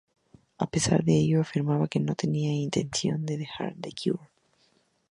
[0.57, 4.29] A pesar de ello, afirmaba que no tenía intención de dejar The Cure.